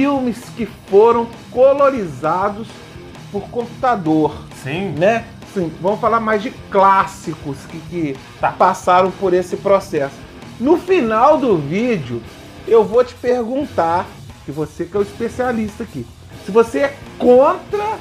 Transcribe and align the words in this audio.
filmes 0.00 0.38
que 0.56 0.66
foram 0.88 1.26
colorizados 1.50 2.68
por 3.32 3.42
computador, 3.50 4.32
Sim. 4.62 4.94
né? 4.96 5.24
Sim, 5.52 5.70
vamos 5.80 5.98
falar 6.00 6.20
mais 6.20 6.40
de 6.42 6.50
clássicos 6.70 7.58
que, 7.68 7.78
que 7.90 8.16
Tá. 8.40 8.52
passaram 8.52 9.10
por 9.10 9.34
esse 9.34 9.56
processo. 9.56 10.14
No 10.60 10.78
final 10.78 11.36
do 11.38 11.56
vídeo, 11.58 12.22
eu 12.68 12.84
vou 12.84 13.02
te 13.02 13.14
perguntar, 13.14 14.06
que 14.44 14.52
você 14.52 14.84
que 14.84 14.96
é 14.96 15.00
o 15.00 15.02
especialista 15.02 15.82
aqui, 15.82 16.06
se 16.46 16.52
você 16.52 16.78
é 16.80 16.96
contra 17.18 17.98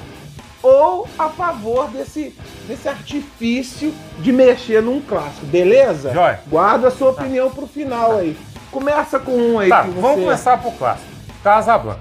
ou 0.61 1.07
a 1.17 1.27
favor 1.29 1.87
desse, 1.89 2.35
desse 2.67 2.87
artifício 2.87 3.91
de 4.19 4.31
mexer 4.31 4.83
num 4.83 5.01
clássico, 5.01 5.45
beleza? 5.47 6.13
Jóia. 6.13 6.39
Guarda 6.47 6.89
a 6.89 6.91
sua 6.91 7.09
opinião 7.11 7.49
pro 7.49 7.65
final 7.65 8.17
aí. 8.17 8.37
Começa 8.69 9.17
com 9.19 9.31
um 9.31 9.57
aí 9.59 9.69
Tá, 9.69 9.83
que 9.85 9.89
você... 9.89 10.01
vamos 10.01 10.23
começar 10.23 10.61
por 10.61 10.73
clássico. 10.73 11.08
Casablanca. 11.43 11.99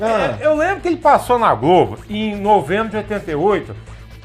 Ah. 0.00 0.36
É, 0.40 0.46
Eu 0.46 0.54
lembro 0.56 0.80
que 0.80 0.88
ele 0.88 0.96
passou 0.98 1.38
na 1.38 1.54
Globo 1.54 1.98
em 2.08 2.36
novembro 2.36 2.90
de 2.90 2.96
88. 2.98 3.74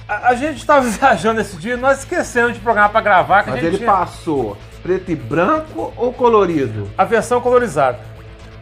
A, 0.07 0.29
a 0.29 0.35
gente 0.35 0.57
estava 0.57 0.81
viajando 0.89 1.39
esse 1.41 1.55
dia, 1.55 1.77
nós 1.77 1.99
esquecemos 1.99 2.53
de 2.53 2.59
programar 2.59 2.91
para 2.91 3.01
gravar, 3.01 3.45
Mas 3.47 3.63
ele 3.63 3.77
tinha 3.77 3.89
passou 3.91 4.57
preto 4.83 5.11
e 5.11 5.15
branco 5.15 5.93
ou 5.95 6.11
colorido? 6.11 6.89
a 6.97 7.03
versão 7.05 7.39
colorizada. 7.39 7.99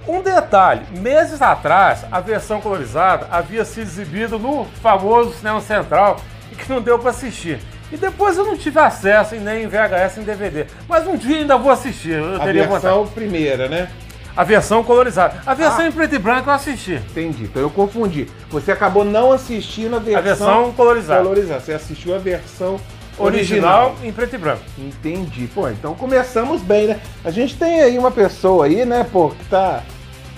Um 0.07 0.21
detalhe, 0.21 0.81
meses 0.99 1.41
atrás, 1.41 2.03
a 2.11 2.19
versão 2.19 2.59
colorizada 2.61 3.27
havia 3.31 3.63
sido 3.63 3.83
exibida 3.83 4.37
no 4.37 4.65
famoso 4.81 5.33
Cinema 5.33 5.61
Central 5.61 6.17
e 6.51 6.55
que 6.55 6.69
não 6.71 6.81
deu 6.81 6.97
para 6.97 7.11
assistir. 7.11 7.59
E 7.91 7.97
depois 7.97 8.37
eu 8.37 8.45
não 8.45 8.57
tive 8.57 8.79
acesso 8.79 9.35
em 9.35 9.39
nem 9.39 9.63
em 9.63 9.67
VHS 9.67 10.17
nem 10.17 10.25
DVD. 10.25 10.65
Mas 10.87 11.05
um 11.07 11.15
dia 11.15 11.37
ainda 11.37 11.57
vou 11.57 11.71
assistir, 11.71 12.11
eu 12.13 12.35
A 12.35 12.39
teria 12.45 12.67
versão 12.67 12.97
vontade. 12.99 13.13
primeira, 13.15 13.67
né? 13.67 13.89
A 14.35 14.43
versão 14.43 14.83
colorizada. 14.83 15.41
A 15.45 15.53
versão 15.53 15.81
Ah. 15.81 15.87
em 15.87 15.91
preto 15.91 16.15
e 16.15 16.19
branco 16.19 16.49
eu 16.49 16.53
assisti. 16.53 16.93
Entendi. 16.95 17.43
Então 17.43 17.61
eu 17.61 17.69
confundi. 17.69 18.27
Você 18.49 18.71
acabou 18.71 19.03
não 19.03 19.31
assistindo 19.33 19.95
a 19.95 19.99
versão, 19.99 20.17
A 20.19 20.21
versão 20.21 20.71
colorizada. 20.73 21.21
colorizada. 21.23 21.59
Você 21.59 21.73
assistiu 21.73 22.15
a 22.15 22.19
versão 22.19 22.79
Original 23.17 23.87
original. 23.89 23.95
em 24.03 24.13
preto 24.13 24.35
e 24.35 24.37
branco. 24.37 24.61
Entendi. 24.77 25.47
Pô, 25.53 25.67
então 25.69 25.93
começamos 25.93 26.61
bem, 26.61 26.87
né? 26.87 26.99
A 27.25 27.31
gente 27.31 27.57
tem 27.57 27.81
aí 27.81 27.97
uma 27.99 28.11
pessoa 28.11 28.65
aí, 28.65 28.85
né, 28.85 29.05
pô, 29.11 29.29
que 29.31 29.43
tá, 29.49 29.83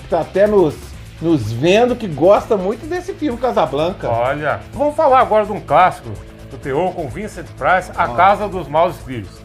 que 0.02 0.08
tá 0.10 0.22
até 0.22 0.48
nos, 0.48 0.74
nos 1.22 1.52
vendo, 1.52 1.96
que 1.96 2.08
gosta 2.08 2.58
muito 2.58 2.88
desse 2.88 3.14
filme 3.14 3.38
Casablanca. 3.38 4.10
Olha, 4.10 4.62
vamos 4.74 4.96
falar 4.96 5.20
agora 5.20 5.46
de 5.46 5.52
um 5.52 5.60
clássico 5.60 6.10
do 6.50 6.58
terror 6.58 6.92
com 6.94 7.08
Vincent 7.08 7.46
Price, 7.56 7.92
A 7.96 8.08
Casa 8.08 8.48
dos 8.48 8.68
Maus 8.68 8.96
Espíritos. 8.96 9.38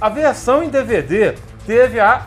A 0.00 0.08
versão 0.08 0.62
em 0.62 0.70
DVD 0.70 1.34
teve 1.66 2.00
a 2.00 2.22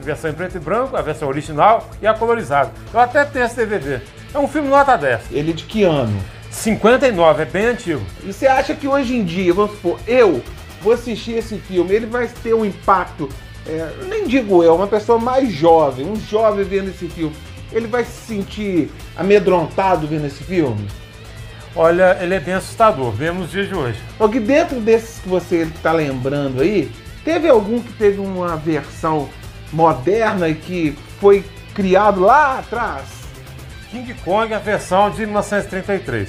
versão 0.00 0.30
em 0.30 0.34
preto 0.34 0.56
e 0.56 0.60
branco, 0.60 0.96
a 0.96 1.02
versão 1.02 1.28
original 1.28 1.88
e 2.00 2.06
a 2.06 2.14
colorizada. 2.14 2.72
Eu 2.92 3.00
até 3.00 3.24
tenho 3.24 3.44
esse 3.44 3.56
DVD. 3.56 4.00
É 4.32 4.38
um 4.38 4.48
filme 4.48 4.68
nota 4.68 4.96
10. 4.96 5.32
Ele 5.32 5.50
é 5.50 5.54
de 5.54 5.64
que 5.64 5.84
ano? 5.84 6.20
59, 6.50 7.42
é 7.42 7.44
bem 7.44 7.66
antigo. 7.66 8.02
E 8.22 8.32
você 8.32 8.46
acha 8.46 8.74
que 8.74 8.86
hoje 8.86 9.16
em 9.16 9.24
dia, 9.24 9.52
vamos 9.52 9.72
supor, 9.72 9.98
eu 10.06 10.42
vou 10.80 10.92
assistir 10.92 11.32
esse 11.32 11.56
filme, 11.56 11.92
ele 11.92 12.06
vai 12.06 12.28
ter 12.28 12.54
um 12.54 12.64
impacto, 12.64 13.28
é, 13.66 13.90
nem 14.08 14.26
digo 14.26 14.62
eu, 14.62 14.74
uma 14.74 14.86
pessoa 14.86 15.18
mais 15.18 15.50
jovem, 15.52 16.06
um 16.06 16.16
jovem 16.16 16.64
vendo 16.64 16.90
esse 16.90 17.08
filme, 17.08 17.34
ele 17.72 17.86
vai 17.86 18.04
se 18.04 18.26
sentir 18.26 18.90
amedrontado 19.16 20.06
vendo 20.06 20.26
esse 20.26 20.44
filme? 20.44 20.86
Olha, 21.76 22.16
ele 22.20 22.34
é 22.34 22.40
bem 22.40 22.54
assustador, 22.54 23.12
mesmo 23.16 23.40
nos 23.40 23.50
dias 23.50 23.66
de 23.66 23.74
hoje. 23.74 23.98
Porque 24.16 24.38
dentro 24.38 24.78
desses 24.80 25.18
que 25.18 25.28
você 25.28 25.62
está 25.62 25.90
lembrando 25.90 26.62
aí, 26.62 26.90
teve 27.24 27.48
algum 27.48 27.80
que 27.80 27.92
teve 27.94 28.20
uma 28.20 28.56
versão 28.56 29.28
moderna 29.72 30.48
e 30.48 30.54
que 30.54 30.96
foi 31.20 31.44
criado 31.74 32.20
lá 32.20 32.58
atrás? 32.58 33.04
King 33.90 34.12
Kong, 34.24 34.52
a 34.52 34.58
versão 34.58 35.10
de 35.10 35.24
1933. 35.24 36.28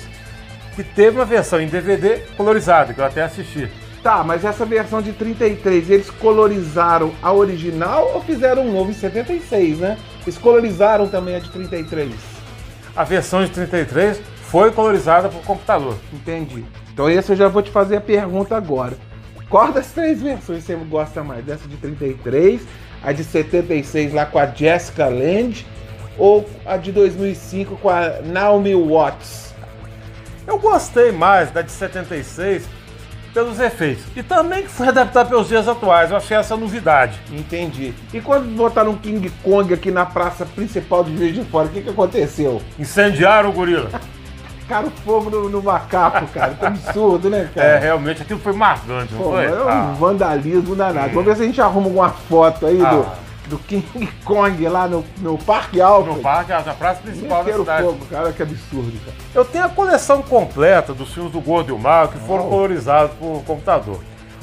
Que 0.75 0.83
teve 0.83 1.17
uma 1.17 1.25
versão 1.25 1.59
em 1.59 1.67
DVD 1.67 2.19
colorizada, 2.37 2.93
que 2.93 2.99
eu 2.99 3.05
até 3.05 3.23
assisti. 3.23 3.69
Tá, 4.03 4.23
mas 4.23 4.45
essa 4.45 4.65
versão 4.65 5.01
de 5.01 5.13
33, 5.13 5.89
eles 5.89 6.09
colorizaram 6.11 7.11
a 7.23 7.33
original 7.33 8.11
ou 8.13 8.21
fizeram 8.21 8.67
um 8.67 8.71
novo 8.71 8.91
em 8.91 8.93
76, 8.93 9.79
né? 9.79 9.97
Eles 10.21 10.37
colorizaram 10.37 11.07
também 11.07 11.35
a 11.35 11.39
de 11.39 11.49
33. 11.49 12.11
A 12.95 13.03
versão 13.03 13.43
de 13.43 13.49
33 13.49 14.21
foi 14.43 14.71
colorizada 14.71 15.27
por 15.27 15.41
computador. 15.41 15.97
Entendi. 16.13 16.63
Então 16.93 17.09
esse 17.09 17.31
eu 17.31 17.35
já 17.35 17.47
vou 17.47 17.63
te 17.63 17.71
fazer 17.71 17.97
a 17.97 18.01
pergunta 18.01 18.55
agora. 18.55 18.95
Qual 19.49 19.71
das 19.71 19.91
três 19.91 20.21
versões 20.21 20.63
você 20.63 20.75
gosta 20.75 21.23
mais? 21.23 21.45
Dessa 21.45 21.67
de 21.67 21.77
33, 21.77 22.61
a 23.03 23.11
de 23.11 23.23
76 23.23 24.13
lá 24.13 24.25
com 24.25 24.39
a 24.39 24.47
Jessica 24.47 25.07
Lange 25.07 25.65
ou 26.17 26.49
a 26.65 26.77
de 26.77 26.91
2005 26.91 27.77
com 27.77 27.89
a 27.89 28.21
Naomi 28.23 28.73
Watts? 28.73 29.53
Eu 30.47 30.57
gostei 30.59 31.11
mais 31.11 31.51
da 31.51 31.61
de 31.61 31.71
76 31.71 32.67
pelos 33.33 33.59
efeitos. 33.59 34.03
E 34.15 34.23
também 34.23 34.63
que 34.63 34.69
foi 34.69 34.87
adaptada 34.87 35.29
pelos 35.29 35.47
dias 35.47 35.67
atuais. 35.67 36.09
Eu 36.09 36.17
achei 36.17 36.37
essa 36.37 36.55
novidade. 36.55 37.19
Entendi. 37.31 37.93
E 38.13 38.21
quando 38.21 38.45
botaram 38.55 38.95
King 38.95 39.29
Kong 39.43 39.73
aqui 39.73 39.91
na 39.91 40.05
praça 40.05 40.45
principal 40.45 41.03
de 41.03 41.17
Juiz 41.17 41.35
de 41.35 41.43
Fora, 41.43 41.67
o 41.67 41.69
que, 41.69 41.81
que 41.81 41.89
aconteceu? 41.89 42.61
Incendiaram 42.79 43.49
o 43.49 43.53
gorila. 43.53 43.89
Cara, 44.67 44.87
o 44.87 44.91
fogo 44.91 45.29
no, 45.29 45.47
no 45.49 45.61
macaco, 45.61 46.25
cara. 46.27 46.53
Que 46.55 46.65
absurdo, 46.65 47.29
né, 47.29 47.49
É, 47.55 47.59
cara? 47.59 47.79
realmente 47.79 48.21
aquilo 48.23 48.39
foi 48.39 48.53
marcante, 48.53 49.13
não 49.13 49.21
Pô, 49.21 49.29
foi? 49.31 49.45
é 49.45 49.51
um 49.51 49.69
Ah, 49.69 49.93
vandalismo 49.99 50.75
danado. 50.75 51.09
Vamos 51.09 51.25
ver 51.25 51.35
se 51.35 51.43
a 51.43 51.45
gente 51.45 51.61
arruma 51.61 51.85
alguma 51.87 52.09
foto 52.09 52.65
aí 52.65 52.81
Ah. 52.83 52.89
do, 52.89 53.05
do 53.49 53.57
King 53.59 53.85
Kong 54.23 54.67
lá 54.67 54.87
no, 54.87 55.05
no 55.19 55.37
Parque 55.37 55.79
Alfred. 55.79 56.17
no 56.17 56.23
parque, 56.23 56.51
na 56.51 56.73
praça 56.73 57.01
principal 57.03 57.43
da 57.43 57.53
cidade. 57.53 57.83
fogo, 57.83 58.05
cara, 58.09 58.31
que 58.33 58.41
absurdo, 58.41 58.91
cara. 59.05 59.17
Eu 59.35 59.45
tenho 59.45 59.65
a 59.65 59.69
coleção 59.69 60.23
completa 60.23 60.93
dos 60.95 61.13
filmes 61.13 61.31
do 61.31 61.39
Gordo 61.41 61.69
e 61.69 61.71
o 61.71 61.77
Mal 61.77 62.07
que 62.07 62.17
foram 62.19 62.41
Uau. 62.41 62.49
colorizados 62.49 63.11
por 63.19 63.43
computador. 63.45 63.99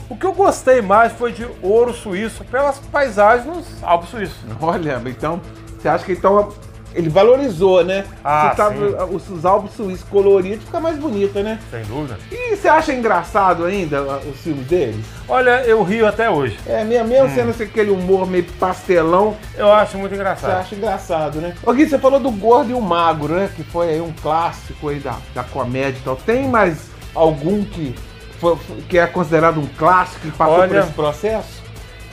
O 0.08 0.16
que 0.16 0.24
eu 0.26 0.32
gostei 0.32 0.80
mais 0.82 1.12
foi 1.14 1.32
de 1.32 1.48
ouro 1.62 1.92
suíço 1.92 2.44
pelas 2.44 2.78
paisagens 2.78 3.44
nos 3.46 3.66
Alpes 3.82 4.10
suíços. 4.10 4.36
Olha, 4.60 5.00
então, 5.06 5.40
você 5.80 5.88
acha 5.88 6.04
que 6.04 6.12
então 6.12 6.50
ele 6.94 7.08
valorizou, 7.08 7.84
né? 7.84 8.04
Ah, 8.24 8.50
Se 8.50 8.56
tava- 8.56 8.74
sim. 8.74 9.14
os, 9.14 9.28
os 9.30 9.44
álbuns 9.44 9.72
suíços 9.74 10.04
coloridos 10.08 10.64
fica 10.64 10.80
mais 10.80 10.96
bonito, 10.98 11.38
né? 11.40 11.58
Sem 11.70 11.82
dúvida. 11.84 12.18
E 12.30 12.56
você 12.56 12.68
acha 12.68 12.92
engraçado 12.92 13.64
ainda 13.64 13.98
ah, 14.00 14.20
os 14.28 14.38
filmes 14.40 14.66
deles? 14.66 15.04
Olha, 15.28 15.62
eu 15.64 15.82
rio 15.82 16.06
até 16.06 16.28
hoje. 16.28 16.58
É, 16.66 16.84
mesmo, 16.84 17.08
mesmo 17.08 17.26
Hum. 17.28 17.34
sendo 17.34 17.50
assim, 17.50 17.64
aquele 17.64 17.90
humor 17.90 18.26
meio 18.26 18.44
pastelão, 18.58 19.36
Eu 19.56 19.72
acho 19.72 19.96
muito 19.96 20.10
você 20.12 20.16
engraçado. 20.16 20.50
acha 20.60 20.74
engraçado, 20.74 21.40
né? 21.40 21.54
Ô 21.64 21.72
Gui, 21.72 21.86
você 21.88 21.98
falou 21.98 22.20
do 22.20 22.30
Gordo 22.30 22.70
e 22.70 22.74
o 22.74 22.80
Magro, 22.80 23.34
né? 23.34 23.48
Que 23.54 23.62
foi 23.64 23.90
aí 23.90 24.00
um 24.00 24.12
clássico 24.22 24.88
aí 24.88 24.98
da, 24.98 25.16
da 25.34 25.42
comédia 25.44 25.98
e 25.98 26.02
tal. 26.02 26.16
Tem 26.16 26.48
mais 26.48 26.90
algum 27.14 27.64
que, 27.64 27.94
foi- 28.38 28.56
que 28.88 28.98
é 28.98 29.06
considerado 29.06 29.58
um 29.60 29.66
clássico 29.78 30.20
que 30.20 30.30
passou 30.36 30.54
por 30.56 30.60
Olha, 30.62 30.80
esse 30.80 30.92
processo? 30.92 31.61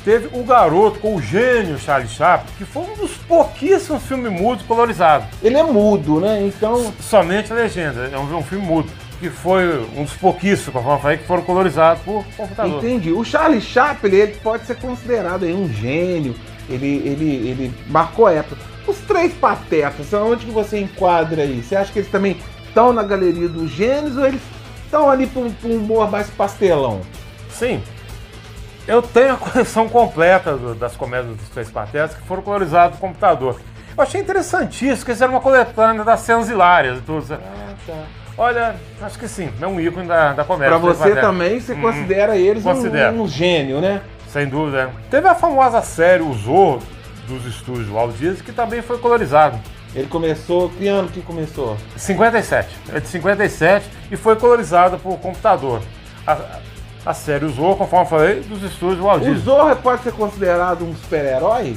Teve 0.04 0.30
o 0.34 0.44
garoto 0.44 1.00
com 1.00 1.16
o 1.16 1.22
gênio 1.22 1.78
Charlie 1.78 2.10
Chaplin, 2.10 2.52
que 2.58 2.66
foi 2.66 2.84
um 2.84 2.96
dos 2.96 3.12
pouquíssimos 3.28 4.04
filmes 4.04 4.32
mudos 4.32 4.66
colorizados. 4.66 5.28
Ele 5.44 5.58
é 5.58 5.64
mudo, 5.64 6.20
né? 6.20 6.42
Então, 6.46 6.94
Somente 7.02 7.52
a 7.52 7.56
legenda. 7.56 8.10
É 8.12 8.18
um, 8.18 8.38
um 8.38 8.44
filme 8.44 8.66
mudo. 8.66 8.90
Que 9.20 9.30
foi 9.30 9.78
um 9.98 10.06
dos 10.06 10.14
pouquíssimos, 10.14 10.82
falei, 11.02 11.18
que 11.18 11.26
foram 11.26 11.42
colorizados 11.44 12.02
por 12.04 12.24
computador. 12.38 12.78
Entendi. 12.78 13.12
O 13.12 13.26
Charlie 13.26 13.60
Chaplin, 13.60 14.16
ele 14.16 14.36
pode 14.36 14.66
ser 14.66 14.78
considerado 14.78 15.44
aí 15.44 15.54
um 15.54 15.68
gênio. 15.68 16.34
Ele, 16.70 17.02
ele, 17.06 17.50
ele 17.50 17.74
marcou 17.88 18.28
a 18.28 18.32
época. 18.32 18.56
Os 18.88 18.98
três 19.00 19.34
patetas, 19.34 20.14
onde 20.14 20.46
que 20.46 20.52
você 20.52 20.80
enquadra 20.80 21.42
aí? 21.42 21.62
Você 21.62 21.76
acha 21.76 21.92
que 21.92 22.00
eles 22.00 22.10
também 22.10 22.38
estão 22.66 22.94
na 22.94 23.04
galeria 23.04 23.50
dos 23.50 23.70
gênios 23.70 24.16
ou 24.16 24.26
eles 24.26 24.42
estão 24.86 25.10
ali 25.10 25.28
para 25.28 25.42
um 25.42 25.76
humor 25.76 26.10
mais 26.10 26.30
pastelão? 26.30 27.02
Sim. 27.52 27.84
Eu 28.88 29.02
tenho 29.02 29.34
a 29.34 29.38
coleção 29.38 29.88
completa 29.88 30.56
do- 30.58 30.76
das 30.76 30.96
comédias 30.96 31.36
dos 31.38 31.50
Três 31.50 31.70
Patetas 31.70 32.16
que 32.16 32.26
foram 32.28 32.42
colorizadas 32.42 32.96
por 32.96 33.02
computador. 33.08 33.60
Eu 33.96 34.04
achei 34.04 34.22
interessantíssimo 34.22 35.06
que 35.06 35.12
eles 35.12 35.22
eram 35.22 35.34
uma 35.34 35.42
coletânea 35.42 36.04
das 36.04 36.22
cenas 36.22 36.50
hilárias. 36.50 37.00
Ah, 37.10 37.74
tá. 37.86 37.94
Olha, 38.38 38.76
acho 39.02 39.20
que 39.20 39.28
sim, 39.28 39.52
é 39.62 39.68
um 39.68 39.80
ícone 39.82 40.08
da, 40.08 40.32
da 40.32 40.44
comédia. 40.46 40.70
Pra 40.80 40.94
você 40.94 41.16
também, 41.16 41.60
você 41.60 41.74
Hum, 41.74 41.82
considera 41.82 42.38
eles 42.38 42.66
um- 42.66 42.70
um, 43.24 43.28
gênio, 43.28 43.82
né? 43.82 44.02
Sem 44.30 44.48
dúvida. 44.48 44.90
Teve 45.10 45.28
a 45.28 45.36
famosa 45.36 45.82
série 45.82 46.24
O 46.24 46.34
Zorro 46.34 46.82
dos 47.28 47.46
estúdios 47.46 47.90
Walt 47.90 48.12
Disney, 48.16 48.42
que 48.44 48.52
também 48.54 48.82
foi 48.82 48.98
colorizado. 49.00 49.60
Ele 49.94 50.08
começou, 50.08 50.70
que 50.70 50.88
ano 50.88 51.10
que 51.10 51.20
começou? 51.22 51.76
57. 51.98 52.70
É 52.94 53.00
de 53.00 53.08
57 53.08 53.90
e 54.12 54.16
foi 54.16 54.36
colorizada 54.36 54.98
por 54.98 55.18
computador. 55.20 55.82
A, 56.26 56.38
a 57.06 57.14
série 57.14 57.46
O 57.46 57.50
Zorro, 57.50 57.78
conforme 57.78 58.06
eu 58.06 58.10
falei, 58.10 58.42
dos 58.42 58.64
estúdios 58.64 59.00
Walt 59.00 59.22
O 59.22 59.26
Disney. 59.26 59.40
Zorro 59.40 59.76
pode 59.78 60.04
ser 60.04 60.14
considerado 60.14 60.84
um 60.84 60.96
super-herói? 60.96 61.76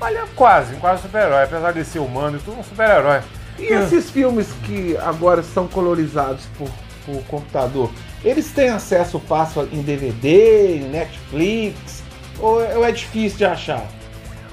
Olha, 0.00 0.24
quase, 0.34 0.76
quase 0.76 1.02
super-herói. 1.02 1.44
Apesar 1.44 1.72
de 1.72 1.84
ser 1.84 1.98
humano 1.98 2.36
e 2.36 2.40
tudo, 2.40 2.58
um 2.58 2.64
super-herói. 2.64 3.20
E 3.58 3.64
esses 3.64 4.10
filmes 4.10 4.48
que 4.64 4.96
agora 4.98 5.42
são 5.42 5.66
colorizados 5.66 6.44
por, 6.56 6.70
por 7.04 7.22
computador, 7.24 7.90
eles 8.24 8.52
têm 8.52 8.68
acesso 8.68 9.18
fácil 9.18 9.68
em 9.72 9.82
DVD, 9.82 10.76
em 10.76 10.88
Netflix? 10.88 12.02
É, 12.40 12.76
ou 12.76 12.84
é 12.84 12.92
difícil 12.92 13.38
de 13.38 13.44
achar? 13.44 13.84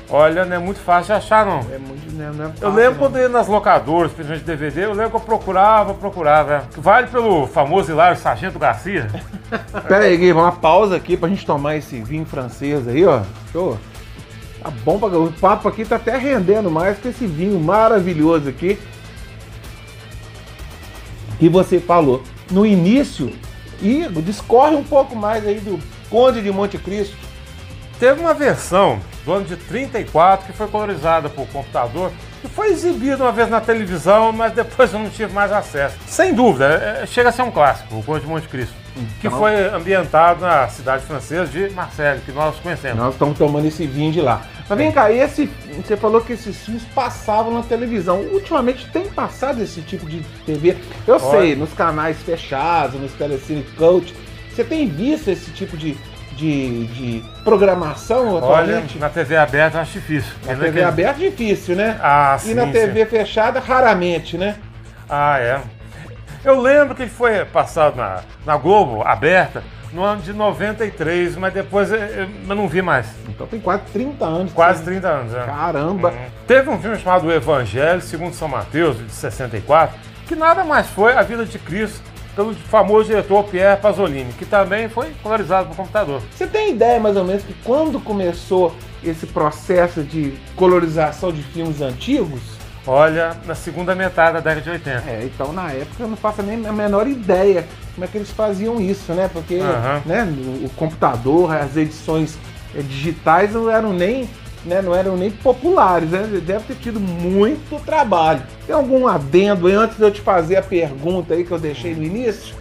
Olha, 0.10 0.46
não 0.46 0.56
é 0.56 0.60
muito 0.60 0.80
fácil 0.80 1.08
de 1.08 1.12
achar, 1.14 1.46
não. 1.46 1.60
É 1.74 1.80
muito, 1.80 2.14
né, 2.14 2.32
não 2.36 2.46
é 2.46 2.48
Eu 2.48 2.52
fácil, 2.54 2.70
lembro 2.76 2.92
não. 2.92 3.00
quando 3.00 3.16
eu 3.18 3.24
ia 3.24 3.30
nas 3.30 3.48
locadoras, 3.48 4.12
principalmente 4.12 4.46
DVD, 4.46 4.86
eu 4.86 4.94
lembro 4.94 5.10
que 5.12 5.16
eu 5.18 5.22
procurava, 5.22 5.94
procurava. 5.96 6.64
Vale 6.78 7.08
pelo 7.08 7.48
famoso 7.48 7.92
Hilário 7.92 8.18
Sargento 8.18 8.60
Garcia. 8.60 9.08
Pera 9.88 10.06
aí, 10.06 10.16
Gui, 10.16 10.32
uma 10.32 10.52
pausa 10.52 10.96
aqui 10.96 11.18
pra 11.18 11.28
gente 11.28 11.46
tomar 11.46 11.76
esse 11.78 12.00
vinho 12.02 12.26
francês 12.26 12.88
aí, 12.88 13.04
ó. 13.06 13.22
Show. 13.52 13.80
Tá 14.62 14.70
bom 14.84 15.00
pra... 15.00 15.10
O 15.10 15.32
papo 15.32 15.68
aqui 15.68 15.84
tá 15.84 15.96
até 15.96 16.18
rendendo 16.18 16.70
mais 16.70 16.98
com 17.00 17.10
esse 17.10 17.26
vinho 17.26 17.60
maravilhoso 17.60 18.48
aqui. 18.50 18.80
Que 21.40 21.50
você 21.50 21.80
falou 21.80 22.24
no 22.52 22.66
início. 22.66 23.34
E 23.82 24.08
discorre 24.22 24.76
um 24.76 24.84
pouco 24.84 25.16
mais 25.16 25.46
aí 25.46 25.60
do 25.60 25.80
Conde 26.10 26.42
de 26.42 26.52
Monte 26.52 26.78
Cristo. 26.78 27.16
Teve 28.00 28.22
uma 28.22 28.34
versão 28.34 29.00
do 29.26 29.34
ano 29.34 29.46
de 29.46 29.56
34 29.56 30.46
que 30.46 30.54
foi 30.58 30.68
colorizada 30.68 31.28
por 31.30 31.48
computador 31.48 32.12
e 32.44 32.48
foi 32.48 32.70
exibida 32.70 33.24
uma 33.24 33.32
vez 33.32 33.50
na 33.50 33.60
televisão, 33.60 34.32
mas 34.32 34.54
depois 34.54 34.94
eu 34.94 35.00
não 35.00 35.10
tive 35.10 35.34
mais 35.34 35.52
acesso. 35.52 35.96
Sem 36.08 36.34
dúvida, 36.34 36.66
é- 37.00 37.04
é- 37.04 37.06
chega 37.08 37.30
a 37.30 37.32
ser 37.32 37.42
um 37.42 37.50
clássico, 37.52 37.96
o 37.96 38.04
Conde 38.04 38.22
de 38.22 38.28
Monte 38.28 38.48
Cristo, 38.48 38.76
que 39.20 39.28
Então- 39.28 39.40
foi 39.40 39.66
ambientado 39.70 40.42
na 40.42 40.68
cidade 40.68 41.04
francesa 41.06 41.48
de 41.48 41.70
Marseille, 41.72 42.22
que 42.22 42.32
nós 42.32 42.56
conhecemos. 42.58 42.98
Nós 43.00 43.14
estamos 43.14 43.38
tomando 43.38 43.66
esse 43.68 43.88
vinho 43.88 44.12
de 44.12 44.22
lá. 44.22 44.42
Mas 44.70 44.78
vem 44.78 44.92
cá, 44.92 45.12
esse, 45.12 45.50
você 45.76 45.96
falou 45.98 46.22
que 46.22 46.34
esses 46.34 46.58
filmes 46.58 46.84
passavam 46.96 47.52
na 47.54 47.62
televisão. 47.64 48.22
Ultimamente 48.22 48.88
tem 48.92 49.06
passado 49.08 49.62
esse 49.62 49.82
tipo 49.82 50.06
de 50.08 50.22
TV. 50.46 50.78
Eu 51.08 51.16
Olha. 51.22 51.40
sei, 51.40 51.56
nos 51.56 51.72
canais 51.74 52.18
fechados, 52.24 53.00
nos 53.00 53.12
Telecine 53.14 53.64
Coach. 53.78 54.16
Você 54.52 54.64
tem 54.64 54.88
visto 54.88 55.30
esse 55.30 55.52
tipo 55.52 55.76
de, 55.78 55.96
de, 56.36 56.86
de 56.88 57.24
programação 57.44 58.34
Olha, 58.36 58.38
atualmente? 58.40 58.98
na 59.00 59.10
TV 59.10 59.38
aberta 59.38 59.78
eu 59.78 59.82
acho 59.82 59.94
difícil. 59.94 60.32
na 60.46 60.54
TV 60.54 60.66
naquele- 60.68 60.84
aberta 60.84 61.24
é 61.24 61.30
difícil, 61.30 61.76
né? 61.76 61.98
Ah, 62.02 62.36
e 62.38 62.42
sim, 62.48 62.54
na 62.54 62.66
sim. 62.66 62.72
TV 62.72 63.06
fechada, 63.06 63.60
raramente, 63.60 64.38
né? 64.38 64.56
Ah, 65.10 65.40
é. 65.40 65.62
Eu 66.44 66.60
lembro 66.62 66.94
que 66.94 67.04
ele 67.04 67.10
foi 67.12 67.44
passado 67.46 67.96
na, 67.96 68.20
na 68.46 68.56
Globo, 68.58 69.02
aberta, 69.04 69.64
no 69.92 70.04
ano 70.04 70.22
de 70.22 70.34
93, 70.34 71.36
mas 71.38 71.54
depois 71.54 71.92
eu, 71.92 71.98
eu- 71.98 72.28
eu 72.50 72.56
não 72.56 72.68
vi 72.68 72.82
mais. 72.82 73.08
Então 73.30 73.48
tem 73.48 73.60
quase 73.60 73.84
30 73.94 74.26
anos. 74.26 74.52
Quase 74.54 74.80
Sim. 74.80 74.86
30 74.86 75.08
anos, 75.08 75.34
é. 75.34 75.44
Caramba. 75.46 76.14
Teve 76.46 76.70
um 76.70 76.80
filme 76.80 76.98
chamado 76.98 77.28
O 77.28 77.32
Evangelho, 77.32 78.02
segundo 78.02 78.34
São 78.34 78.48
Mateus, 78.48 78.98
de 78.98 79.12
64, 79.12 79.98
que 80.28 80.36
nada 80.36 80.64
mais 80.64 80.88
foi 80.88 81.14
a 81.14 81.22
vida 81.22 81.46
de 81.46 81.58
Cristo 81.58 82.02
pelo 82.36 82.54
famoso 82.54 83.08
diretor 83.08 83.44
Pierre 83.46 83.80
Pasolini, 83.80 84.34
que 84.34 84.46
também 84.46 84.90
foi 84.90 85.12
colorizado 85.24 85.70
por 85.70 85.76
computador. 85.76 86.22
Você 86.32 86.46
tem 86.46 86.72
ideia 86.72 87.00
mais 87.00 87.16
ou 87.16 87.24
menos 87.24 87.44
que 87.44 87.54
quando 87.64 88.00
começou 88.00 88.76
esse 89.04 89.26
processo 89.28 90.04
de 90.04 90.34
colorização 90.56 91.32
de 91.32 91.42
filmes 91.42 91.82
antigos? 91.82 92.42
Olha, 92.88 93.36
na 93.46 93.56
segunda 93.56 93.96
metade 93.96 94.34
da 94.34 94.40
década 94.40 94.62
de 94.62 94.70
80. 94.70 95.10
É, 95.10 95.24
então 95.24 95.52
na 95.52 95.72
época 95.72 96.04
eu 96.04 96.08
não 96.08 96.18
faço 96.18 96.44
nem 96.44 96.66
a 96.68 96.72
menor 96.72 97.08
ideia 97.08 97.66
como 97.96 98.06
é 98.06 98.08
que 98.08 98.18
eles 98.18 98.30
faziam 98.30 98.80
isso, 98.80 99.14
né? 99.14 99.30
Porque 99.32 99.56
Aham. 99.56 100.02
né, 100.06 100.24
o 100.62 100.66
o 100.66 100.70
computador, 100.76 101.56
as 101.56 101.78
edições 101.78 102.38
eh, 102.76 102.82
digitais 102.82 103.54
não 103.54 103.70
eram 103.70 103.94
nem, 103.94 104.30
né, 104.66 104.82
não 104.82 104.94
eram 104.96 105.16
nem 105.16 105.30
populares, 105.30 106.10
né? 106.10 106.24
Deve 106.46 106.66
ter 106.66 106.76
tido 106.76 107.00
muito 107.00 107.80
trabalho. 107.86 108.42
Tem 108.66 108.76
algum 108.76 109.08
adendo 109.08 109.68
aí 109.68 109.74
antes 109.74 109.98
de 109.98 110.04
eu 110.04 110.12
te 110.12 110.22
fazer 110.22 110.58
a 110.58 110.62
pergunta 110.64 111.34
aí 111.34 111.44
que 111.44 111.52
eu 111.52 111.60
deixei 111.60 111.94
no 111.96 112.04
início? 112.04 112.56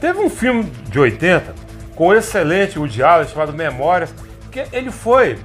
Teve 0.00 0.18
um 0.20 0.28
filme 0.28 0.64
de 0.88 0.98
80 0.98 1.54
com 1.94 2.08
o 2.08 2.14
excelente 2.14 2.78
Woody 2.78 3.02
Allen 3.02 3.26
chamado 3.26 3.52
Memórias, 3.54 4.14
que 4.52 4.64
ele 4.72 4.90
foi 4.90 5.38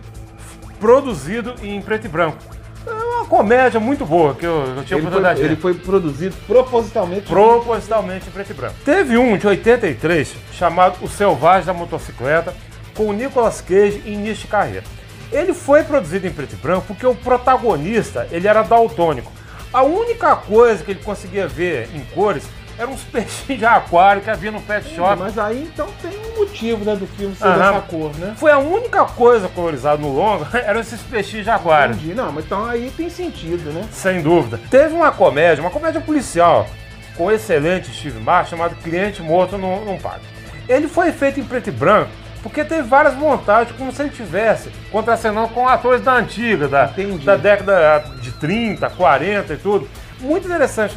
produzido 0.80 1.56
em 1.64 1.82
preto 1.82 2.06
e 2.06 2.10
branco. 2.10 2.38
É 2.86 2.92
uma 2.92 3.26
comédia 3.26 3.80
muito 3.80 4.06
boa 4.06 4.34
que 4.34 4.46
eu, 4.46 4.66
eu 4.76 4.84
tinha 4.84 4.98
Ele 4.98 5.02
foi, 5.02 5.02
oportunidade 5.02 5.36
de 5.36 5.42
ver. 5.44 5.52
ele 5.54 5.62
foi 5.62 5.74
produzido 5.76 6.36
propositalmente. 6.48 7.22
propositalmente 7.22 8.28
em 8.28 8.32
preto 8.32 8.50
e 8.50 8.54
branco. 8.54 8.76
Teve 8.84 9.18
um 9.18 9.38
de 9.38 9.48
83 9.48 10.36
chamado 10.52 10.98
O 11.02 11.08
Selvagem 11.08 11.66
da 11.68 11.74
Motocicleta, 11.74 12.54
com 12.96 13.14
Nicolas 13.14 13.62
Cage 13.62 14.02
em 14.06 14.14
início 14.14 14.42
de 14.42 14.48
carreira. 14.48 14.84
Ele 15.32 15.54
foi 15.54 15.84
produzido 15.84 16.28
em 16.28 16.32
preto 16.32 16.54
e 16.54 16.58
branco 16.58 16.88
porque 16.88 17.06
o 17.06 17.16
protagonista 17.16 18.28
ele 18.32 18.48
era 18.48 18.62
daltônico. 18.62 19.32
A 19.74 19.84
única 19.84 20.36
coisa 20.36 20.84
que 20.84 20.92
ele 20.92 21.00
conseguia 21.00 21.48
ver 21.48 21.90
em 21.96 22.04
cores 22.14 22.44
eram 22.78 22.92
uns 22.94 23.04
peixinhos 23.06 23.60
de 23.60 23.66
aquário 23.66 24.22
que 24.22 24.30
havia 24.30 24.52
no 24.52 24.62
pet 24.62 24.94
shop. 24.94 25.18
Mas 25.18 25.38
aí 25.38 25.64
então 25.64 25.88
tem 26.02 26.12
um 26.12 26.40
motivo 26.40 26.84
né, 26.84 26.96
do 26.96 27.08
filme 27.08 27.34
ser 27.36 27.46
Aham. 27.46 27.58
dessa 27.58 27.82
cor, 27.82 28.12
né? 28.18 28.36
Foi 28.38 28.52
a 28.52 28.58
única 28.58 29.06
coisa 29.06 29.48
colorizada 29.48 30.02
no 30.02 30.14
longa, 30.14 30.48
eram 30.60 30.82
esses 30.82 31.02
peixinhos 31.02 31.46
de 31.46 31.52
aquário. 31.52 31.96
Entendi. 31.96 32.14
Não, 32.14 32.32
mas 32.32 32.46
então 32.46 32.66
aí 32.66 32.92
tem 32.96 33.10
sentido, 33.10 33.72
né? 33.72 33.88
Sem 33.92 34.22
dúvida. 34.22 34.60
Teve 34.70 34.94
uma 34.94 35.12
comédia, 35.12 35.64
uma 35.64 35.72
comédia 35.72 36.02
policial, 36.02 36.68
com 37.16 37.26
o 37.26 37.32
excelente 37.32 37.94
Steve 37.94 38.20
Martin, 38.20 38.52
chamado 38.52 38.76
Cliente 38.84 39.22
Morto 39.22 39.58
não 39.58 39.98
Paga. 39.98 40.22
Ele 40.68 40.88
foi 40.88 41.12
feito 41.12 41.40
em 41.40 41.44
preto 41.44 41.68
e 41.68 41.72
branco 41.72 42.21
porque 42.42 42.64
teve 42.64 42.84
várias 42.84 43.16
montagens, 43.16 43.76
como 43.78 43.92
se 43.92 44.02
ele 44.02 44.10
tivesse 44.10 44.70
contracenando 44.92 45.50
com 45.50 45.68
atores 45.68 46.02
da 46.02 46.14
antiga, 46.16 46.68
da, 46.68 46.86
Entendi. 46.86 47.26
da 47.26 47.36
década 47.36 48.04
de 48.22 48.32
30, 48.34 48.90
40 48.90 49.54
e 49.54 49.58
tudo. 49.58 49.88
Muito 50.20 50.46
interessante. 50.48 50.96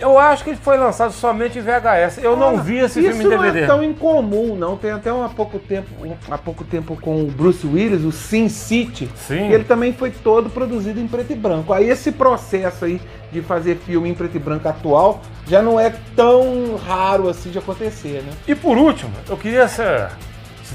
Eu 0.00 0.18
acho 0.18 0.42
que 0.42 0.50
ele 0.50 0.58
foi 0.60 0.76
lançado 0.76 1.12
somente 1.12 1.60
em 1.60 1.62
VHS. 1.62 2.18
Eu 2.24 2.36
não 2.36 2.60
vi 2.60 2.78
esse 2.78 2.98
Isso 2.98 3.08
filme 3.10 3.24
em 3.24 3.28
DVD. 3.28 3.58
não 3.60 3.64
é 3.64 3.66
tão 3.68 3.82
incomum, 3.84 4.56
não. 4.56 4.76
Tem 4.76 4.90
até 4.90 5.12
um, 5.12 5.22
há 5.22 5.28
pouco 5.28 5.60
tempo, 5.60 5.86
um- 6.04 6.16
há 6.28 6.36
pouco 6.36 6.64
tempo 6.64 6.96
com 7.00 7.22
o 7.22 7.26
Bruce 7.26 7.64
Willis, 7.64 8.02
o 8.02 8.10
Sin 8.10 8.48
City. 8.48 9.08
Sim. 9.14 9.52
ele 9.52 9.62
também 9.62 9.92
foi 9.92 10.10
todo 10.10 10.50
produzido 10.50 10.98
em 10.98 11.06
preto 11.06 11.32
e 11.32 11.36
branco. 11.36 11.72
Aí 11.72 11.88
esse 11.88 12.10
processo 12.10 12.84
aí 12.84 13.00
de 13.30 13.40
fazer 13.42 13.76
filme 13.76 14.08
em 14.08 14.14
preto 14.14 14.34
e 14.36 14.40
branco 14.40 14.68
atual 14.68 15.22
já 15.46 15.62
não 15.62 15.78
é 15.78 15.92
tão 16.16 16.74
raro 16.84 17.28
assim 17.28 17.50
de 17.50 17.58
acontecer, 17.58 18.24
né? 18.26 18.32
E 18.48 18.56
por 18.56 18.76
último, 18.76 19.12
eu 19.28 19.36
queria 19.36 19.68
ser- 19.68 20.08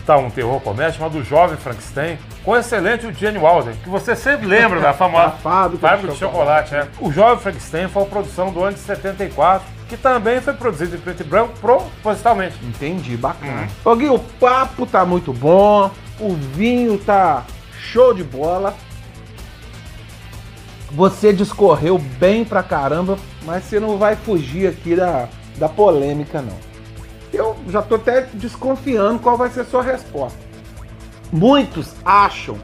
citar 0.07 0.18
um 0.19 0.30
terror 0.30 0.62
comédia 0.62 0.94
chamado 0.94 1.18
O 1.18 1.24
Jovem 1.24 1.57
Frankenstein, 1.57 2.18
com 2.45 2.51
o 2.51 2.56
excelente 2.56 3.12
Gene 3.13 3.38
Wilder, 3.38 3.75
que 3.83 3.89
você 3.89 4.15
sempre 4.15 4.48
lembra 4.48 4.80
da 4.80 4.94
famosa 4.95 5.31
fábrica 5.31 5.86
Fábrica 5.86 6.07
de 6.07 6.13
de 6.13 6.19
chocolate. 6.19 6.75
é. 6.75 6.88
O 7.01 7.12
Jovem 7.12 7.39
Frankenstein 7.39 7.89
foi 7.89 8.04
uma 8.04 8.09
produção 8.09 8.54
do 8.54 8.63
ano 8.63 8.74
de 8.74 8.80
74, 8.80 9.68
que 9.89 9.98
também 9.98 10.39
foi 10.39 10.54
produzido 10.54 10.95
em 10.95 11.00
preto 11.00 11.21
e 11.21 11.24
branco 11.25 11.54
propositalmente. 11.59 12.56
Entendi, 12.63 13.18
bacana. 13.18 13.68
Ô 13.83 13.95
Gui, 13.98 14.07
o 14.07 14.18
papo 14.18 14.86
tá 14.86 15.06
muito 15.06 15.33
bom, 15.33 15.92
o 16.21 16.33
vinho 16.33 16.98
tá 16.98 17.44
show 17.77 18.13
de 18.13 18.24
bola. 18.24 18.74
Você 20.92 21.33
discorreu 21.33 21.98
bem 21.98 22.45
pra 22.45 22.63
caramba, 22.63 23.18
mas 23.44 23.65
você 23.65 23.77
não 23.77 23.98
vai 23.98 24.16
fugir 24.16 24.68
aqui 24.69 24.95
da, 24.95 25.28
da 25.57 25.68
polêmica, 25.68 26.42
não. 26.42 26.57
Já 27.68 27.81
tô 27.81 27.95
até 27.95 28.21
desconfiando 28.33 29.19
qual 29.19 29.38
vai 29.38 29.50
ser 29.50 29.62
a 29.62 29.66
sua 29.66 29.83
resposta. 29.83 30.40
Muitos 31.31 31.94
acham 32.06 32.57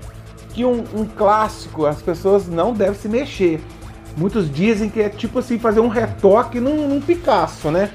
que 0.54 0.64
um, 0.64 0.84
um 0.94 1.06
clássico 1.06 1.86
as 1.86 2.02
pessoas 2.02 2.48
não 2.48 2.74
devem 2.74 2.96
se 2.96 3.10
mexer. 3.10 3.62
Muitos 4.16 4.52
dizem 4.52 4.90
que 4.90 5.02
é 5.02 5.10
tipo 5.10 5.40
assim 5.40 5.58
fazer 5.58 5.80
um 5.80 5.88
retoque 5.88 6.60
num, 6.60 6.88
num 6.88 7.02
Picasso, 7.02 7.72
né? 7.72 7.90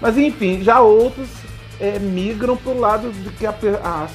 Mas 0.00 0.18
enfim, 0.18 0.62
já 0.62 0.80
outros 0.80 1.28
é, 1.80 1.98
migram 1.98 2.56
para 2.56 2.72
o 2.72 2.78
lado 2.78 3.12
de 3.12 3.30
que 3.30 3.46
a 3.46 3.54
as 3.84 4.10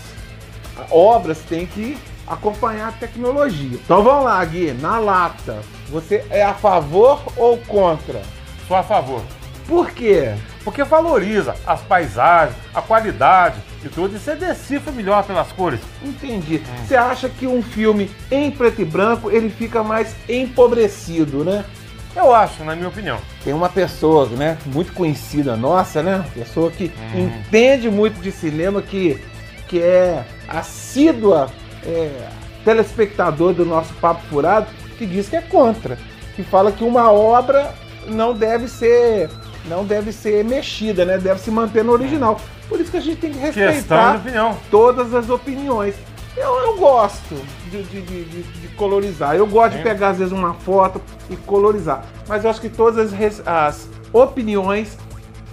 obras 0.92 1.40
têm 1.40 1.66
que 1.66 1.98
acompanhar 2.28 2.90
a 2.90 2.92
tecnologia. 2.92 3.80
Então 3.84 4.04
vamos 4.04 4.26
lá, 4.26 4.44
Gui, 4.44 4.74
na 4.74 5.00
lata. 5.00 5.62
Você 5.90 6.26
é 6.30 6.44
a 6.44 6.54
favor 6.54 7.22
ou 7.38 7.58
contra? 7.60 8.22
Sou 8.68 8.76
a 8.76 8.84
favor. 8.84 9.22
Por 9.66 9.92
quê? 9.92 10.36
Porque 10.68 10.84
valoriza 10.84 11.56
as 11.66 11.80
paisagens, 11.80 12.58
a 12.74 12.82
qualidade 12.82 13.56
e 13.86 13.88
tudo, 13.88 14.18
e 14.18 14.20
você 14.20 14.36
decifra 14.36 14.92
melhor 14.92 15.24
pelas 15.24 15.50
cores. 15.54 15.80
Entendi. 16.04 16.62
Você 16.86 16.94
acha 16.94 17.30
que 17.30 17.48
um 17.48 17.64
filme 17.64 18.12
em 18.30 18.52
preto 18.52 18.82
e 18.82 18.84
branco 18.84 19.32
ele 19.32 19.50
fica 19.50 19.82
mais 19.82 20.14
empobrecido, 20.28 21.46
né? 21.46 21.64
Eu 22.14 22.36
acho, 22.36 22.66
na 22.66 22.76
minha 22.76 22.90
opinião. 22.90 23.18
Tem 23.46 23.54
uma 23.54 23.70
pessoa, 23.70 24.26
né, 24.26 24.58
muito 24.66 24.92
conhecida 24.92 25.56
nossa, 25.56 26.04
né? 26.04 26.26
Pessoa 26.34 26.70
que 26.70 26.92
entende 27.16 27.90
muito 27.90 28.20
de 28.20 28.30
cinema, 28.30 28.82
que, 28.82 29.24
que 29.70 29.82
é 29.82 30.26
assídua 30.50 31.50
é, 31.86 32.28
telespectador 32.66 33.54
do 33.54 33.64
nosso 33.64 33.94
Papo 34.02 34.20
Furado, 34.28 34.68
que 34.98 35.06
diz 35.06 35.30
que 35.30 35.38
é 35.38 35.42
contra. 35.42 35.98
Que 36.36 36.44
fala 36.44 36.74
que 36.74 36.84
uma 36.84 37.10
obra 37.10 37.74
não 38.06 38.34
deve 38.34 38.68
ser 38.68 39.30
não 39.68 39.86
deve 39.86 40.12
ser 40.12 40.44
mexida, 40.44 41.06
né? 41.06 41.18
Deve 41.18 41.40
se 41.40 41.52
manter 41.52 41.84
no 41.84 41.92
original. 41.92 42.40
Por 42.70 42.80
isso 42.80 42.92
que 42.92 42.98
a 42.98 43.02
gente 43.02 43.20
tem 43.20 43.32
que 43.32 43.38
de 43.38 43.44
respeitar 43.46 44.22
todas 44.72 45.14
as 45.14 45.30
opiniões. 45.30 45.96
Eu, 46.36 46.54
eu 46.56 46.78
gosto 46.78 47.36
de, 47.72 47.82
de- 47.84 48.02
de- 48.02 48.24
de- 48.26 48.44
de 48.44 48.68
colorizar. 48.76 49.36
Eu 49.36 49.48
gosto 49.48 49.72
de 49.72 49.78
Sim. 49.78 49.84
pegar, 49.84 50.10
às 50.10 50.18
vezes, 50.20 50.32
uma 50.34 50.54
foto 50.54 51.02
e 51.30 51.36
colorizar. 51.36 52.04
Mas 52.28 52.44
eu 52.44 52.50
acho 52.52 52.62
que 52.62 52.70
todas 52.70 53.12
as, 53.14 53.42
as 53.48 53.90
opiniões 54.14 54.98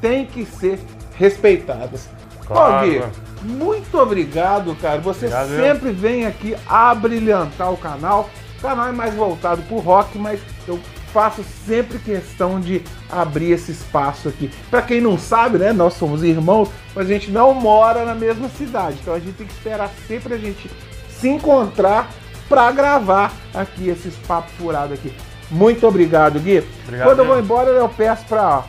têm 0.00 0.26
que 0.26 0.44
ser 0.44 0.78
respeitadas. 1.16 2.09
Claro. 2.47 2.87
Gui, 2.87 3.02
muito 3.42 3.99
obrigado, 3.99 4.76
cara. 4.76 5.00
Você 5.00 5.26
Obrigado, 5.26 5.50
eu. 5.52 5.62
sempre 5.75 5.92
vem 5.92 6.26
aqui 6.26 6.54
abrilhantar 6.66 7.73
o 7.73 7.76
canal. 7.78 8.28
O 8.59 8.61
canal 8.62 8.88
é 8.88 8.92
mais 8.92 9.14
voltado 9.14 9.62
pro 9.62 9.78
rock, 9.78 10.18
mas 10.18 10.40
eu 10.68 10.78
faço 11.14 11.44
sempre 11.64 11.99
questão 12.00 12.59
de 12.61 12.83
abrir 13.09 13.52
esse 13.52 13.71
espaço 13.71 14.28
aqui. 14.28 14.50
Pra 14.68 14.83
quem 14.83 15.00
não 15.00 15.16
sabe, 15.16 15.59
né, 15.59 15.73
nós 15.73 15.94
somos 15.94 16.25
irmãos, 16.25 16.68
mas 16.92 17.06
a 17.06 17.09
gente 17.09 17.30
não 17.30 17.54
mora 17.54 18.04
na 18.04 18.14
mesma 18.16 18.49
cidade. 18.49 18.99
Então 19.00 19.14
a 19.14 19.18
gente 19.21 19.35
tem 19.37 19.47
que 19.47 19.52
esperar 19.52 19.90
sempre 20.09 20.35
a 20.35 20.37
gente 20.37 20.68
se 21.09 21.28
encontrar 21.28 22.11
pra 22.49 22.71
gravar 22.73 23.33
aqui 23.54 23.88
esses 23.88 24.14
papos 24.26 24.52
furados 24.59 24.92
aqui. 24.99 25.12
Muito 25.50 25.87
obrigado, 25.87 26.40
Gui. 26.40 26.64
Obrigado, 26.85 27.06
Quando 27.06 27.18
eu 27.21 27.26
vou 27.26 27.38
embora, 27.38 27.71
eu 27.71 27.88
peço 27.88 28.25
pra 28.25 28.64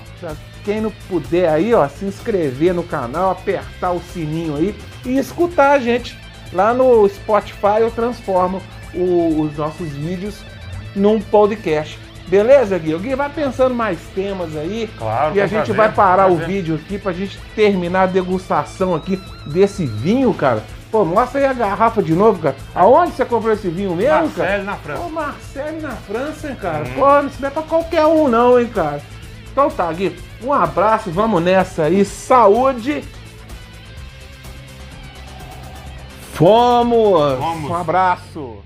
quem 0.63 0.79
não 0.81 0.91
puder 1.09 1.49
aí, 1.49 1.73
ó, 1.73 1.87
se 1.87 2.05
inscrever 2.05 2.73
no 2.75 2.83
canal, 2.83 3.31
apertar 3.31 3.91
o 3.91 4.01
sininho 4.13 4.55
aí 4.55 4.75
e 5.03 5.17
escutar 5.17 5.71
a 5.71 5.79
gente 5.79 6.15
lá 6.53 6.73
no 6.75 7.07
Spotify. 7.09 7.79
Eu 7.81 7.89
transformo 7.91 8.61
o- 8.93 9.41
os 9.41 9.57
nossos 9.57 9.89
vídeos 9.89 10.35
num 10.95 11.19
podcast. 11.19 11.99
Beleza, 12.27 12.77
Gui? 12.79 12.95
O 12.95 12.99
Gui 12.99 13.15
vai 13.15 13.29
pensando 13.29 13.75
mais 13.75 13.99
temas 14.15 14.55
aí. 14.55 14.89
Claro, 14.97 15.35
E 15.35 15.41
a 15.41 15.45
gente 15.47 15.57
prazer, 15.57 15.75
vai 15.75 15.91
parar 15.91 16.27
o 16.31 16.37
vídeo 16.37 16.75
aqui 16.75 16.97
pra 16.97 17.13
gente 17.13 17.39
terminar 17.55 18.03
a 18.03 18.07
degustação 18.07 18.95
aqui 18.95 19.21
desse 19.45 19.85
vinho, 19.85 20.33
cara. 20.33 20.63
Pô, 20.91 21.03
mostra 21.05 21.41
aí 21.41 21.45
a 21.45 21.53
garrafa 21.53 22.01
de 22.01 22.13
novo, 22.13 22.39
cara. 22.41 22.55
Aonde 22.73 23.11
você 23.11 23.25
comprou 23.25 23.53
esse 23.53 23.69
vinho 23.69 23.95
mesmo, 23.95 24.29
cara? 24.31 24.63
Marcelo 24.63 24.63
na 24.63 24.75
França. 24.75 25.01
Ô, 25.01 25.09
Marcelo 25.09 25.81
na 25.81 25.91
França, 25.91 26.49
hein, 26.49 26.55
cara? 26.59 26.85
Uhum. 26.85 26.93
Pô, 26.93 27.27
isso 27.27 27.41
não 27.41 27.47
é 27.47 27.51
pra 27.51 27.61
qualquer 27.61 28.05
um, 28.05 28.27
não, 28.27 28.59
hein, 28.59 28.67
cara? 28.73 29.01
Então 29.51 29.69
tá, 29.69 29.91
Gui. 29.91 30.17
Um 30.43 30.51
abraço, 30.51 31.11
vamos 31.11 31.43
nessa 31.43 31.83
aí. 31.83 32.03
Saúde. 32.03 33.03
Fomos! 36.33 37.37
Fomos. 37.37 37.71
Um 37.71 37.75
abraço. 37.75 38.57